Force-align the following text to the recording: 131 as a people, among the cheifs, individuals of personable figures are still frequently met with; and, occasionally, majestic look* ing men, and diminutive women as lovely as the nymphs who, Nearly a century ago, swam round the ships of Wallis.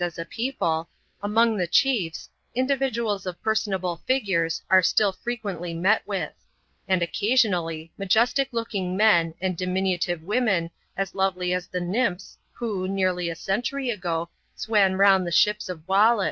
131 0.01 0.23
as 0.23 0.25
a 0.25 0.35
people, 0.35 0.89
among 1.21 1.57
the 1.57 1.67
cheifs, 1.67 2.27
individuals 2.55 3.27
of 3.27 3.39
personable 3.43 4.01
figures 4.07 4.63
are 4.67 4.81
still 4.81 5.11
frequently 5.11 5.75
met 5.75 6.01
with; 6.07 6.33
and, 6.87 7.03
occasionally, 7.03 7.91
majestic 7.99 8.49
look* 8.51 8.73
ing 8.73 8.97
men, 8.97 9.31
and 9.39 9.55
diminutive 9.55 10.23
women 10.23 10.71
as 10.97 11.13
lovely 11.13 11.53
as 11.53 11.67
the 11.67 11.79
nymphs 11.79 12.35
who, 12.51 12.87
Nearly 12.87 13.29
a 13.29 13.35
century 13.35 13.91
ago, 13.91 14.27
swam 14.55 14.99
round 14.99 15.27
the 15.27 15.31
ships 15.31 15.69
of 15.69 15.87
Wallis. 15.87 16.19